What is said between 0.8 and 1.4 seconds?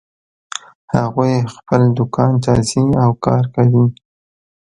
هغوی